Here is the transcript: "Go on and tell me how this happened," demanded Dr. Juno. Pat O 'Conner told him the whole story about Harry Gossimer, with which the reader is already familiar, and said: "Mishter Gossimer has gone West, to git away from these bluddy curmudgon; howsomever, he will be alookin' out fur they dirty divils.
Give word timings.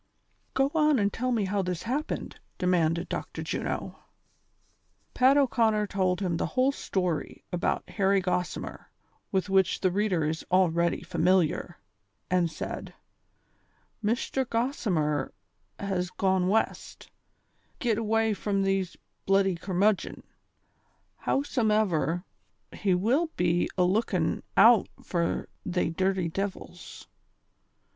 "Go 0.55 0.71
on 0.73 0.97
and 0.97 1.13
tell 1.13 1.31
me 1.31 1.45
how 1.45 1.61
this 1.61 1.83
happened," 1.83 2.39
demanded 2.57 3.07
Dr. 3.07 3.43
Juno. 3.43 3.99
Pat 5.13 5.37
O 5.37 5.45
'Conner 5.45 5.85
told 5.85 6.21
him 6.21 6.37
the 6.37 6.47
whole 6.57 6.71
story 6.71 7.43
about 7.53 7.87
Harry 7.87 8.19
Gossimer, 8.19 8.85
with 9.31 9.47
which 9.47 9.79
the 9.81 9.91
reader 9.91 10.25
is 10.25 10.43
already 10.49 11.03
familiar, 11.03 11.77
and 12.31 12.49
said: 12.49 12.95
"Mishter 14.03 14.43
Gossimer 14.43 15.33
has 15.77 16.09
gone 16.09 16.47
West, 16.47 17.01
to 17.01 17.09
git 17.77 17.99
away 17.99 18.33
from 18.33 18.63
these 18.63 18.97
bluddy 19.27 19.53
curmudgon; 19.55 20.23
howsomever, 21.27 22.23
he 22.73 22.95
will 22.95 23.27
be 23.37 23.69
alookin' 23.77 24.41
out 24.57 24.87
fur 25.03 25.45
they 25.63 25.91
dirty 25.91 26.27
divils. 26.27 27.07